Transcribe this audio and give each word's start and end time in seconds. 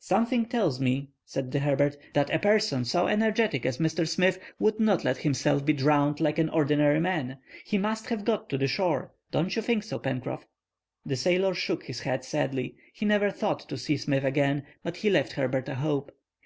"Something 0.00 0.44
tells 0.44 0.78
me," 0.78 1.08
said 1.24 1.54
Herbert, 1.54 1.96
"that 2.12 2.28
a 2.28 2.38
person 2.38 2.84
so 2.84 3.06
energetic 3.06 3.64
as 3.64 3.78
Mr. 3.78 4.06
Smith 4.06 4.38
would 4.58 4.78
not 4.78 5.04
let 5.06 5.16
himself 5.16 5.64
be 5.64 5.72
drowned 5.72 6.20
like 6.20 6.38
an 6.38 6.50
ordinary 6.50 7.00
man. 7.00 7.38
He 7.64 7.78
must 7.78 8.06
have 8.10 8.26
got 8.26 8.50
to 8.50 8.66
shore; 8.66 9.14
don't 9.30 9.56
you 9.56 9.62
think 9.62 9.82
so, 9.82 9.98
Pencroff?" 9.98 10.44
The 11.06 11.16
sailor 11.16 11.54
shook 11.54 11.84
his 11.84 12.00
head 12.00 12.26
sadly. 12.26 12.76
He 12.92 13.06
never 13.06 13.30
thought 13.30 13.60
to 13.70 13.78
see 13.78 13.96
Smith 13.96 14.22
again; 14.24 14.66
but 14.82 14.98
he 14.98 15.08
left 15.08 15.32
Herbert 15.32 15.66
a 15.66 15.76
hope. 15.76 16.12